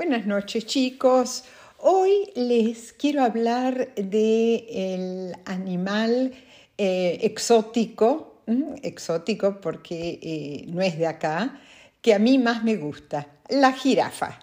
Buenas 0.00 0.24
noches 0.24 0.64
chicos. 0.64 1.44
Hoy 1.76 2.30
les 2.34 2.94
quiero 2.94 3.22
hablar 3.22 3.94
del 3.96 5.34
animal 5.44 6.32
eh, 6.78 7.18
exótico, 7.20 8.40
exótico 8.82 9.60
porque 9.60 10.18
eh, 10.22 10.64
no 10.68 10.80
es 10.80 10.96
de 10.96 11.06
acá, 11.06 11.60
que 12.00 12.14
a 12.14 12.18
mí 12.18 12.38
más 12.38 12.64
me 12.64 12.76
gusta, 12.76 13.28
la 13.50 13.74
jirafa. 13.74 14.40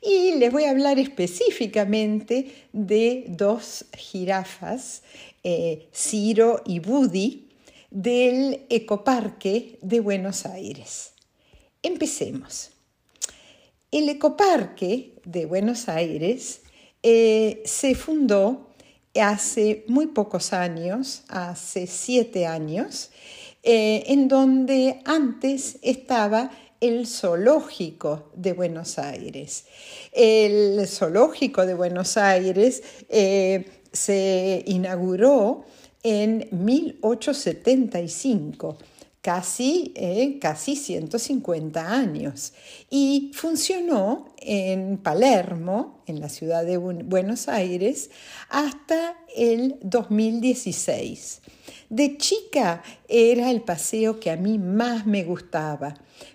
Y 0.00 0.36
les 0.36 0.52
voy 0.52 0.62
a 0.62 0.70
hablar 0.70 1.00
específicamente 1.00 2.68
de 2.72 3.24
dos 3.26 3.86
jirafas, 3.96 5.02
eh, 5.42 5.88
Ciro 5.92 6.62
y 6.64 6.78
Budi, 6.78 7.48
del 7.90 8.64
Ecoparque 8.70 9.76
de 9.82 9.98
Buenos 9.98 10.46
Aires. 10.46 11.14
Empecemos. 11.82 12.70
El 13.90 14.08
Ecoparque 14.08 15.14
de 15.24 15.46
Buenos 15.46 15.88
Aires 15.88 16.60
eh, 17.02 17.60
se 17.64 17.96
fundó 17.96 18.68
hace 19.20 19.84
muy 19.88 20.06
pocos 20.06 20.52
años, 20.52 21.24
hace 21.26 21.88
siete 21.88 22.46
años, 22.46 23.10
eh, 23.64 24.04
en 24.06 24.28
donde 24.28 25.00
antes 25.04 25.78
estaba 25.82 26.52
el 26.80 27.08
zoológico 27.08 28.30
de 28.36 28.52
Buenos 28.52 29.00
Aires. 29.00 29.64
El 30.12 30.86
zoológico 30.86 31.66
de 31.66 31.74
Buenos 31.74 32.16
Aires 32.16 32.84
eh, 33.08 33.68
se 33.92 34.62
inauguró 34.68 35.64
en 36.04 36.46
1875 36.52 38.78
casi, 39.22 39.92
eh, 39.96 40.38
casi 40.40 40.76
150 40.76 41.92
años 41.92 42.54
y 42.88 43.30
funcionó 43.34 44.34
en 44.38 44.98
Palermo, 44.98 46.02
en 46.06 46.20
la 46.20 46.28
ciudad 46.28 46.64
de 46.64 46.78
Buenos 46.78 47.48
Aires, 47.48 48.10
hasta 48.48 49.16
el 49.36 49.76
2016. 49.82 51.42
De 51.90 52.16
chica 52.16 52.82
era 53.08 53.50
el 53.50 53.62
paseo 53.62 54.20
que 54.20 54.30
a 54.30 54.36
mí 54.36 54.58
más 54.58 55.06
me 55.06 55.24
gustaba, 55.24 55.94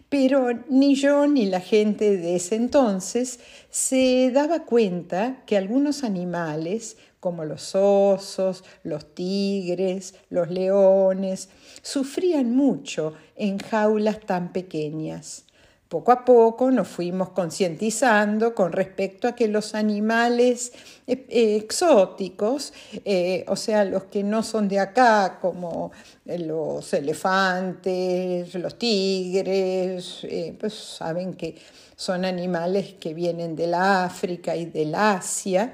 pero 0.10 0.50
ni 0.70 0.96
yo 0.96 1.28
ni 1.28 1.46
la 1.46 1.62
gente 1.62 2.18
de 2.18 2.36
ese 2.36 2.56
entonces 2.56 3.40
se 3.70 4.32
daba 4.32 4.66
cuenta 4.66 5.44
que 5.46 5.58
algunos 5.58 6.04
animales 6.04 6.98
como 7.26 7.44
los 7.44 7.74
osos, 7.74 8.64
los 8.84 9.16
tigres, 9.16 10.14
los 10.30 10.52
leones, 10.52 11.50
sufrían 11.82 12.56
mucho 12.56 13.16
en 13.36 13.58
jaulas 13.58 14.20
tan 14.20 14.54
pequeñas. 14.54 15.46
Poco 15.90 16.12
a 16.12 16.24
poco 16.24 16.70
nos 16.70 16.88
fuimos 16.88 17.30
concientizando 17.30 18.54
con 18.54 18.74
respecto 18.74 19.28
a 19.28 19.34
que 19.34 19.48
los 19.48 19.74
animales 19.74 20.74
eh, 21.08 21.26
eh, 21.30 21.56
exóticos, 21.56 22.74
eh, 23.06 23.44
o 23.48 23.56
sea, 23.56 23.86
los 23.86 24.04
que 24.04 24.24
no 24.24 24.44
son 24.44 24.68
de 24.68 24.78
acá, 24.78 25.40
como 25.42 25.94
los 26.26 26.94
elefantes, 26.94 28.54
los 28.54 28.78
tigres, 28.78 30.28
pues 30.60 30.76
saben 30.76 31.34
que 31.34 31.56
son 31.96 32.24
animales 32.24 32.94
que 33.00 33.16
vienen 33.16 33.56
del 33.56 33.74
África 33.74 34.56
y 34.56 34.66
del 34.66 34.94
Asia, 34.94 35.74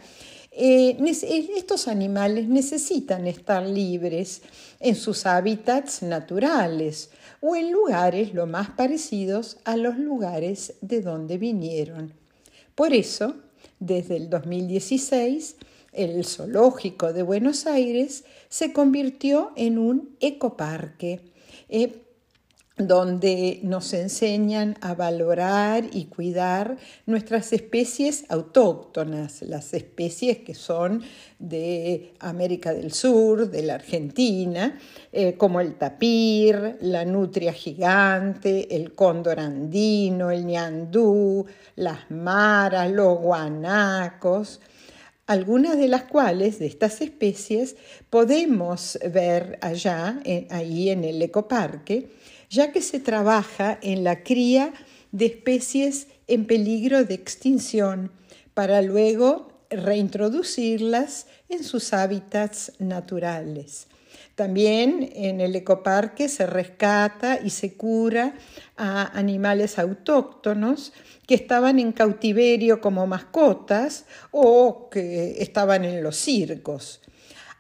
eh, 0.52 0.98
eh, 1.00 1.50
estos 1.56 1.88
animales 1.88 2.48
necesitan 2.50 3.26
estar 3.26 3.66
libres 3.66 4.42
en 4.80 4.96
sus 4.96 5.26
hábitats 5.26 6.04
naturales 6.04 7.10
o 7.40 7.56
en 7.56 7.72
lugares 7.72 8.34
lo 8.34 8.48
más 8.48 8.72
parecidos 8.72 9.58
a 9.64 9.78
los 9.78 9.98
lugares 9.98 10.74
de 10.82 11.02
donde 11.02 11.38
vinieron. 11.38 12.14
Por 12.76 12.94
eso, 12.94 13.36
desde 13.80 14.18
el 14.18 14.30
2016, 14.30 15.56
el 15.94 16.26
zoológico 16.26 17.14
de 17.14 17.24
Buenos 17.24 17.66
Aires 17.66 18.26
se 18.50 18.74
convirtió 18.74 19.52
en 19.56 19.78
un 19.78 20.16
ecoparque. 20.20 21.22
Eh, 21.70 22.01
donde 22.88 23.60
nos 23.64 23.94
enseñan 23.94 24.78
a 24.82 24.94
valorar 24.94 25.86
y 25.92 26.06
cuidar 26.06 26.78
nuestras 27.06 27.54
especies 27.54 28.26
autóctonas, 28.30 29.42
las 29.42 29.74
especies 29.74 30.40
que 30.40 30.54
son 30.54 31.02
de 31.40 32.14
América 32.20 32.74
del 32.74 32.94
Sur, 32.94 33.50
de 33.50 33.64
la 33.64 33.76
Argentina, 33.76 34.80
eh, 35.12 35.36
como 35.38 35.60
el 35.60 35.76
tapir, 35.76 36.78
la 36.82 37.06
nutria 37.06 37.54
gigante, 37.54 38.76
el 38.76 38.94
cóndor 38.94 39.40
andino, 39.40 40.32
el 40.32 40.46
ñandú, 40.46 41.46
las 41.76 42.12
maras, 42.12 42.92
los 42.92 43.20
guanacos, 43.20 44.60
algunas 45.28 45.78
de 45.78 45.88
las 45.88 46.04
cuales 46.04 46.60
de 46.60 46.66
estas 46.68 47.00
especies 47.02 47.76
podemos 48.10 49.00
ver 49.14 49.58
allá, 49.62 50.20
eh, 50.26 50.48
ahí 50.50 50.90
en 50.90 51.06
el 51.06 51.22
ecoparque, 51.22 52.10
ya 52.52 52.74
que 52.74 52.82
se 52.82 53.00
trabaja 53.00 53.80
en 53.82 54.04
la 54.04 54.24
cría 54.24 54.74
de 55.12 55.26
especies 55.26 56.08
en 56.28 56.46
peligro 56.46 57.06
de 57.06 57.14
extinción 57.14 58.12
para 58.54 58.82
luego 58.82 59.48
reintroducirlas 59.70 61.28
en 61.48 61.64
sus 61.64 61.94
hábitats 61.94 62.74
naturales. 62.78 63.88
También 64.36 65.10
en 65.14 65.40
el 65.40 65.56
ecoparque 65.56 66.28
se 66.28 66.46
rescata 66.46 67.40
y 67.42 67.52
se 67.52 67.74
cura 67.74 68.36
a 68.76 69.18
animales 69.18 69.80
autóctonos 69.80 70.92
que 71.28 71.36
estaban 71.36 71.80
en 71.80 71.94
cautiverio 71.94 72.82
como 72.82 73.08
mascotas 73.08 74.06
o 74.32 74.90
que 74.90 75.42
estaban 75.42 75.86
en 75.86 76.04
los 76.04 76.18
circos. 76.18 77.02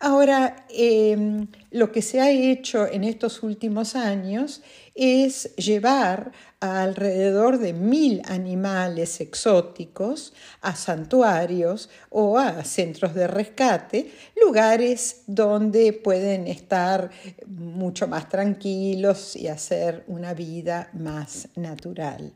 Ahora, 0.03 0.65
em, 0.69 1.47
lo 1.69 1.91
que 1.91 2.01
se 2.01 2.19
ha 2.19 2.31
hecho 2.31 2.87
en 2.87 3.03
estos 3.03 3.43
últimos 3.43 3.95
años 3.95 4.63
es 4.95 5.55
llevar 5.57 6.31
a 6.59 6.81
alrededor 6.81 7.59
de 7.59 7.73
mil 7.73 8.23
animales 8.25 9.21
exóticos 9.21 10.33
a 10.61 10.75
santuarios 10.75 11.87
o 12.09 12.39
a 12.39 12.63
centros 12.63 13.13
de 13.13 13.27
rescate, 13.27 14.11
lugares 14.43 15.21
donde 15.27 15.93
pueden 15.93 16.47
estar 16.47 17.11
mucho 17.45 18.07
más 18.07 18.27
tranquilos 18.27 19.35
y 19.35 19.49
hacer 19.49 20.03
una 20.07 20.33
vida 20.33 20.89
más 20.93 21.47
natural. 21.55 22.33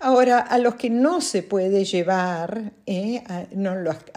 Ahora, 0.00 0.38
a 0.38 0.58
los 0.58 0.76
que 0.76 0.90
no 0.90 1.20
se 1.20 1.42
puede 1.42 1.84
llevar, 1.84 2.72
eh, 2.86 3.22
a, 3.26 3.46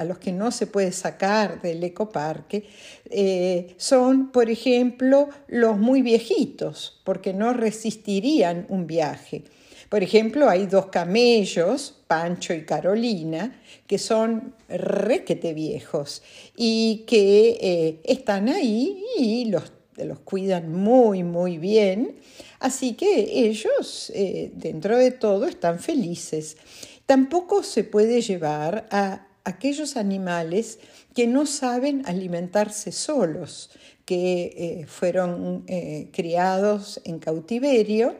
los, 0.03 0.19
que 0.19 0.31
no 0.31 0.51
se 0.51 0.67
puede 0.67 0.91
sacar 0.91 1.59
del 1.61 1.83
ecoparque, 1.83 2.65
eh, 3.09 3.73
son, 3.77 4.31
por 4.31 4.51
ejemplo, 4.51 5.29
los 5.47 5.79
muy 5.79 6.03
viejitos, 6.03 7.01
porque 7.03 7.33
no 7.33 7.53
resistirían 7.53 8.67
un 8.69 8.85
viaje. 8.85 9.43
Por 9.89 10.03
ejemplo, 10.03 10.47
hay 10.49 10.67
dos 10.67 10.85
camellos, 10.85 11.95
Pancho 12.07 12.53
y 12.53 12.63
Carolina, 12.63 13.59
que 13.87 13.97
son 13.97 14.53
requete 14.69 15.53
viejos 15.53 16.21
y 16.55 17.03
que 17.07 17.57
eh, 17.59 17.99
están 18.03 18.49
ahí 18.49 19.03
y 19.17 19.45
los 19.45 19.71
los 19.97 20.19
cuidan 20.19 20.71
muy, 20.73 21.23
muy 21.23 21.57
bien. 21.57 22.15
Así 22.59 22.93
que 22.93 23.47
ellos, 23.47 24.11
eh, 24.15 24.51
dentro 24.55 24.97
de 24.97 25.11
todo, 25.11 25.47
están 25.47 25.79
felices. 25.79 26.57
Tampoco 27.05 27.63
se 27.63 27.83
puede 27.83 28.21
llevar 28.21 28.87
a 28.91 29.27
aquellos 29.43 29.97
animales 29.97 30.79
que 31.13 31.27
no 31.27 31.45
saben 31.45 32.03
alimentarse 32.05 32.91
solos, 32.91 33.71
que 34.05 34.53
eh, 34.55 34.85
fueron 34.87 35.63
eh, 35.67 36.09
criados 36.11 37.01
en 37.03 37.19
cautiverio 37.19 38.15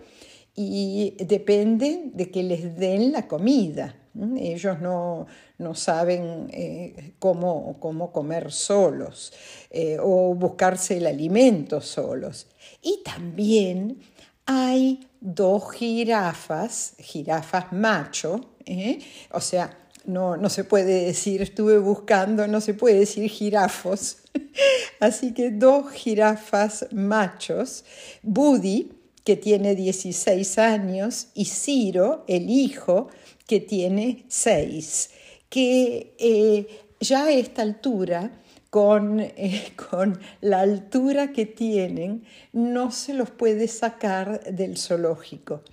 y 0.56 1.16
dependen 1.20 2.12
de 2.16 2.30
que 2.32 2.44
les 2.44 2.78
den 2.78 3.12
la 3.12 3.28
comida. 3.28 4.01
Ellos 4.38 4.80
no, 4.82 5.28
saben 5.74 6.50
eh, 6.52 7.14
cómo, 7.20 7.80
comer 8.12 8.52
solos 8.52 9.32
eh, 9.70 9.98
o 10.02 10.36
buscarse 10.36 10.98
el 10.98 11.08
alimento 11.08 11.80
solos. 11.82 12.48
Y 12.82 13.02
también 13.04 14.00
hay 14.46 15.08
dos 15.22 15.72
jirafas, 15.72 16.96
jirafas 17.00 17.72
macho, 17.72 18.56
¿eh? 18.66 19.00
o 19.32 19.40
sea, 19.40 19.78
no, 20.06 20.36
no 20.36 20.50
se 20.50 20.64
puede 20.64 21.06
decir, 21.06 21.42
estuve 21.42 21.78
buscando, 21.78 22.48
no 22.48 22.60
se 22.60 22.74
puede 22.74 23.00
decir 23.00 23.30
jirafos. 23.30 24.18
Así 25.00 25.34
que 25.34 25.52
dos 25.52 25.92
jirafas 25.92 26.88
machos, 26.92 27.86
Buddy, 28.24 28.92
que 29.24 29.36
tiene 29.36 29.76
16 29.76 30.58
años, 30.58 31.28
y 31.34 31.46
Ciro, 31.46 32.24
el 32.28 32.50
hijo, 32.50 33.10
que 33.52 33.60
tiene 33.60 34.24
seis, 34.28 35.10
que 35.50 36.16
eh, 36.18 36.68
ya 37.00 37.26
a 37.26 37.32
esta 37.32 37.62
altura 37.62 38.32
con, 38.70 39.20
eh, 39.20 39.74
con, 39.90 40.20
la 40.40 40.62
altura 40.62 41.34
que 41.34 41.46
tienen, 41.46 42.24
no 42.54 42.92
se 42.92 43.14
los 43.14 43.30
puede 43.30 43.68
sacar 43.68 44.42
del 44.46 44.78
zoológico. 44.78 45.64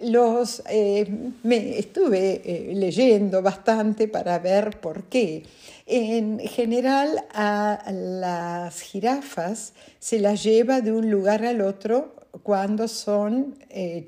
Los, 0.00 0.62
eh, 0.68 1.06
me 1.44 1.78
estuve 1.78 2.72
leyendo 2.74 3.40
bastante 3.40 4.06
para 4.08 4.38
ver 4.38 4.78
por 4.80 5.04
qué. 5.04 5.44
En 5.86 6.40
general 6.40 7.24
a 7.32 7.90
las 7.90 8.80
jirafas 8.82 9.72
se 9.98 10.18
las 10.18 10.42
lleva 10.42 10.80
de 10.82 10.92
un 10.92 11.10
lugar 11.10 11.44
al 11.46 11.62
otro 11.62 12.23
cuando 12.42 12.88
son 12.88 13.56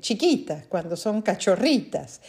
chiquitas, 0.01 0.65
cuando 0.67 0.95
son 0.95 1.21
cachorritas. 1.21 2.21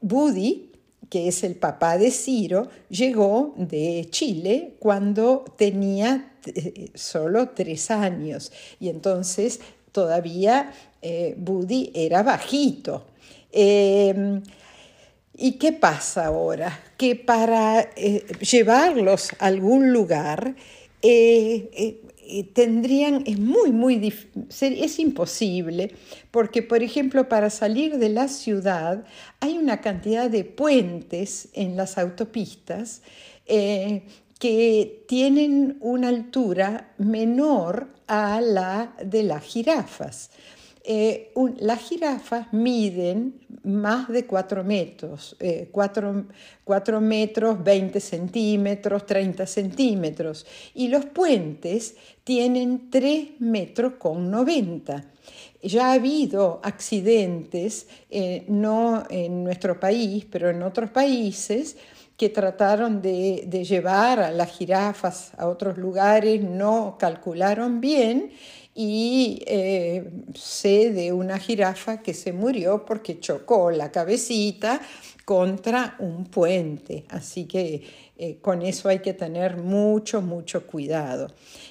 Buddy, 0.00 0.72
que 1.08 1.28
es 1.28 1.44
el 1.44 1.54
papá 1.54 1.96
de 1.96 2.10
Ciro, 2.10 2.68
llegó 2.88 3.54
de 3.56 4.08
Chile 4.10 4.74
cuando 4.78 5.44
tenía 5.56 6.32
eh, 6.46 6.90
solo 6.94 7.50
tres 7.50 7.90
años 7.90 8.52
y 8.80 8.88
entonces 8.88 9.60
todavía 9.92 10.72
eh, 11.00 11.36
era 11.94 12.22
bajito. 12.22 13.06
Em, 13.52 14.42
¿Y 15.36 15.52
qué 15.52 15.72
pasa 15.72 16.26
ahora? 16.26 16.80
Que 16.96 17.16
para 17.16 17.80
eh, 17.96 18.24
llevarlos 18.40 19.32
a 19.38 19.46
algún 19.46 19.92
lugar 19.92 20.54
tendrían, 22.54 23.22
es 23.26 23.38
muy, 23.38 23.72
muy 23.72 24.12
es 24.50 24.98
imposible, 24.98 25.94
porque 26.30 26.62
por 26.62 26.82
ejemplo 26.82 27.28
para 27.28 27.50
salir 27.50 27.98
de 27.98 28.08
la 28.08 28.28
ciudad 28.28 29.04
hay 29.40 29.58
una 29.58 29.80
cantidad 29.80 30.30
de 30.30 30.44
puentes 30.44 31.48
en 31.52 31.76
las 31.76 31.98
autopistas 31.98 33.02
eh, 33.46 34.04
que 34.38 35.04
tienen 35.08 35.76
una 35.80 36.08
altura 36.08 36.94
menor 36.98 37.88
a 38.06 38.40
la 38.40 38.94
de 39.04 39.22
las 39.22 39.42
jirafas. 39.42 40.30
Eh, 40.86 41.32
las 41.60 41.80
jirafas 41.80 42.52
miden 42.52 43.40
más 43.62 44.06
de 44.08 44.26
4 44.26 44.62
metros, 44.64 45.34
4, 45.70 46.26
eh, 46.66 47.00
metros, 47.00 47.64
20 47.64 48.00
centímetros, 48.00 49.06
30 49.06 49.46
centímetros, 49.46 50.44
y 50.74 50.88
los 50.88 51.06
puentes 51.06 51.96
tienen 52.22 52.90
3 52.90 53.40
metros 53.40 53.94
con 53.94 54.30
90. 54.30 55.06
Ya 55.62 55.86
ha 55.86 55.92
habido 55.94 56.60
accidentes, 56.62 57.86
eh, 58.10 58.44
no 58.48 59.04
en 59.08 59.42
nuestro 59.42 59.80
país, 59.80 60.26
pero 60.30 60.50
en 60.50 60.62
otros 60.62 60.90
países, 60.90 61.78
que 62.18 62.28
trataron 62.28 63.00
de, 63.00 63.44
de 63.48 63.64
llevar 63.64 64.20
a 64.20 64.30
las 64.30 64.52
jirafas 64.52 65.32
a 65.36 65.48
otros 65.48 65.78
lugares, 65.78 66.42
no 66.42 66.96
calcularon 66.98 67.80
bien 67.80 68.30
y 68.74 69.42
eh, 69.46 70.10
sé 70.34 70.90
de 70.92 71.12
una 71.12 71.38
jirafa 71.38 72.02
que 72.02 72.12
se 72.12 72.32
murió 72.32 72.84
porque 72.84 73.20
chocó 73.20 73.70
la 73.70 73.92
cabecita 73.92 74.80
contra 75.24 75.96
un 75.98 76.26
puente. 76.26 77.04
Así 77.08 77.46
que 77.46 77.82
eh, 78.16 78.38
con 78.40 78.62
eso 78.62 78.88
hay 78.88 79.00
que 79.00 79.14
tener 79.14 79.56
mucho, 79.56 80.22
mucho 80.22 80.66
cuidado. 80.66 81.28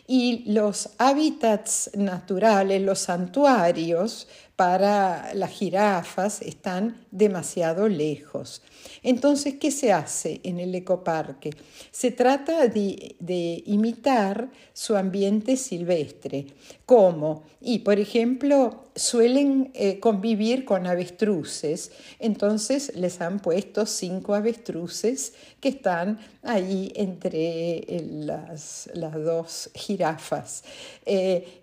Y 0.07 0.44
los 0.51 0.89
hábitats 0.97 1.91
naturales, 1.95 2.81
los 2.81 3.00
santuarios 3.00 4.27
para 4.55 5.33
las 5.33 5.50
jirafas 5.51 6.41
están 6.41 7.05
demasiado 7.11 7.88
lejos. 7.88 8.61
Entonces, 9.01 9.55
¿qué 9.55 9.71
se 9.71 9.91
hace 9.91 10.41
en 10.44 10.59
el 10.59 10.75
ecoparque? 10.75 11.51
Se 11.91 12.11
trata 12.11 12.67
de, 12.67 13.63
imitar 13.65 14.50
su 14.73 14.95
ambiente 14.95 15.57
silvestre. 15.57 16.47
¿Cómo? 16.85 17.44
Y, 17.61 17.79
por 17.79 18.00
ejemplo, 18.00 18.85
suelen 18.95 19.72
eh, 19.74 20.00
convivir 20.00 20.66
con 20.66 20.86
avestruces, 20.88 21.92
entonces 22.19 22.95
les 22.95 23.22
han 23.22 23.40
puesto 23.40 23.86
cinco 23.86 24.36
avestruces 24.36 25.34
que 25.60 25.69
están 25.69 26.19
ahí 26.44 26.92
entre 26.95 27.78
eh, 27.78 28.06
las, 28.10 28.90
dos 28.94 29.69
jirafas. 29.74 30.63
Eh, 31.06 31.62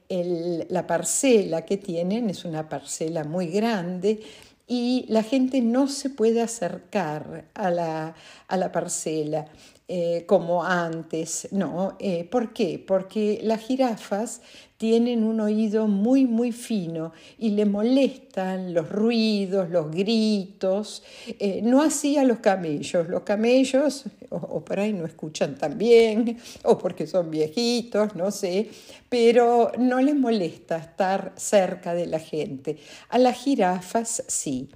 la 0.69 0.87
parcela 0.87 1.65
que 1.65 1.77
tienen 1.77 2.31
es 2.31 2.45
una 2.45 2.69
parcela 2.69 3.23
muy 3.23 3.47
grande 3.47 4.21
y 4.67 5.05
la 5.09 5.23
gente 5.23 5.61
no 5.61 5.89
se 5.89 6.11
puede 6.11 6.43
acercar 6.43 7.45
a 7.55 7.71
la, 7.71 8.15
a 8.49 8.57
la 8.57 8.73
parcela. 8.73 9.47
Eh, 9.93 10.23
como 10.25 10.63
antes, 10.63 11.49
¿no? 11.51 11.97
Eh, 11.99 12.23
¿Por 12.23 12.53
qué? 12.53 12.79
Porque 12.79 13.41
las 13.43 13.61
jirafas 13.63 14.41
tienen 14.77 15.25
un 15.25 15.41
oído 15.41 15.89
muy, 15.89 16.27
muy 16.27 16.53
fino 16.53 17.13
y 17.39 17.51
le 17.51 17.65
molestan 17.65 18.73
los 18.73 18.89
ruidos, 18.89 19.69
los 19.69 19.91
gritos, 19.91 21.03
eh, 21.41 21.61
no 21.65 21.83
así 21.83 22.17
a 22.19 22.23
los 22.23 22.39
camellos. 22.39 23.09
Los 23.09 23.23
camellos, 23.23 24.05
o, 24.29 24.65
por 24.65 24.79
ahí 24.79 24.93
no 24.93 25.07
escuchan 25.07 25.57
tan 25.57 25.77
bien, 25.77 26.39
o 26.63 26.79
porque 26.79 27.09
son 27.09 27.29
viejitos, 27.29 28.15
no 28.15 28.31
sé, 28.31 28.71
pero 29.09 29.73
no 29.77 30.01
les 30.01 30.15
molesta 30.15 30.77
estar 30.77 31.33
cerca 31.35 31.95
de 31.95 32.07
la 32.07 32.21
gente. 32.21 32.79
A 33.09 33.19
las 33.19 33.43
jirafas 33.43 34.23
sí. 34.29 34.69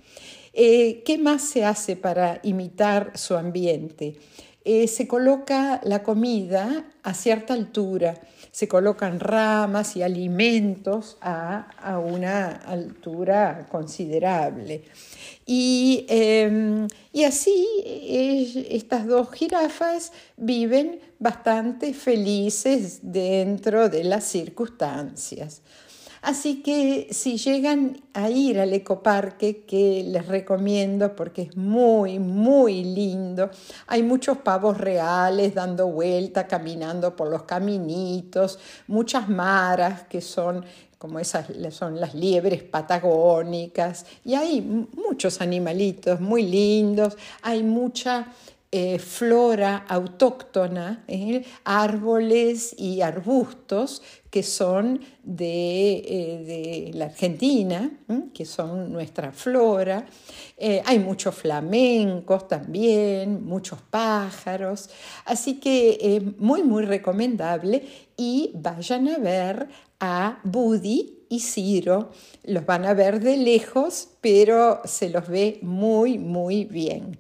¿Qué 0.55 1.19
más 1.21 1.43
se 1.43 1.65
hace 1.65 1.97
para 1.97 2.41
imitar 2.45 3.13
su 3.17 3.35
ambiente? 3.35 4.17
Eh, 4.67 4.89
se 4.89 5.07
coloca 5.07 5.83
la 5.85 6.03
comida 6.03 6.87
a 7.03 7.13
cierta 7.13 7.53
altura, 7.53 8.15
se 8.51 8.67
colocan 8.67 9.21
ramas 9.21 9.95
y 9.95 10.03
alimentos 10.03 11.19
a, 11.21 11.99
una 11.99 12.53
altura 12.53 13.67
considerable. 13.71 14.85
Y, 15.45 16.07
em, 16.09 16.89
así 17.27 17.67
estas 18.71 19.07
dos 19.07 19.31
jirafas 19.33 20.13
viven 20.39 20.99
bastante 21.19 21.93
felices 21.93 23.01
dentro 23.03 23.91
de 23.91 24.05
las 24.05 24.25
circunstancias. 24.25 25.61
Así 26.25 26.63
que 26.63 27.09
si 27.11 27.37
llegan 27.37 28.01
a 28.15 28.31
ir 28.31 28.59
al 28.59 28.73
ecoparque, 28.73 29.65
que 29.67 30.03
les 30.05 30.27
recomiendo 30.27 31.15
porque 31.15 31.43
es 31.43 31.57
muy, 31.59 32.19
muy 32.19 32.83
lindo, 32.83 33.51
hay 33.87 34.03
muchos 34.03 34.39
pavos 34.39 34.79
reales 34.79 35.55
dando 35.55 35.87
vuelta, 35.89 36.47
caminando 36.47 37.15
por 37.15 37.29
los 37.29 37.43
caminitos, 37.43 38.59
muchas 38.87 39.29
maras 39.29 40.05
que 40.05 40.23
son 40.23 40.65
como 40.97 41.19
esas 41.19 41.49
son 41.69 42.01
las 42.01 42.15
liebres 42.15 42.63
patagónicas, 42.63 44.07
y 44.25 44.33
hay 44.33 44.63
muchos 44.63 45.43
animalitos 45.43 46.23
muy 46.23 46.45
lindos, 46.45 47.19
hay 47.43 47.63
mucha 47.63 48.29
eh, 48.77 48.99
flora 48.99 49.85
autóctona, 49.87 51.05
eh, 51.07 51.45
árboles 51.63 52.75
y 52.77 53.03
arbustos 53.03 54.03
que 54.33 54.43
son 54.43 54.99
de, 55.23 56.03
eh, 56.05 56.91
la 56.93 57.05
Argentina, 57.05 57.89
que 58.35 58.45
son 58.45 58.93
nuestra 58.93 59.31
flora. 59.31 60.05
hay 60.59 60.99
muchos 60.99 61.37
flamencos 61.37 62.49
también, 62.49 63.45
muchos 63.45 63.79
pájaros, 63.81 64.91
así 65.25 65.61
que 65.61 65.97
es 66.01 66.39
muy, 66.41 66.65
muy 66.65 66.85
recomendable 66.85 67.81
y 68.17 68.51
vayan 68.55 69.07
a 69.07 69.19
ver 69.19 69.69
a 70.01 70.41
Buddy 70.43 71.27
y 71.29 71.39
Ciro. 71.39 72.11
Los 72.43 72.67
van 72.67 72.87
a 72.87 72.95
ver 72.95 73.21
de 73.21 73.37
lejos, 73.37 74.09
pero 74.21 74.81
se 74.85 75.11
los 75.11 75.29
ve 75.29 75.61
muy, 75.63 76.19
muy 76.19 76.65
bien. 76.65 77.19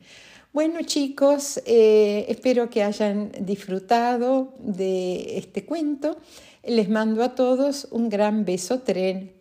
Bueno 0.54 0.82
chicos, 0.82 1.60
eh, 1.66 2.26
espero 2.28 2.70
que 2.70 2.84
hayan 2.84 3.32
disfrutado 3.40 4.54
de 4.60 5.36
este 5.36 5.64
cuento. 5.64 6.16
Les 6.62 6.88
mando 6.88 7.24
a 7.24 7.34
todos 7.34 7.88
un 7.90 8.08
gran 8.08 8.44
beso 8.44 8.78
tren. 8.78 9.32